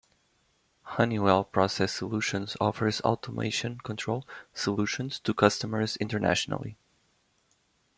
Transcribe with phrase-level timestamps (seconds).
[0.81, 6.75] Honeywell Process Solutions offers automation control solutions to customers internationally.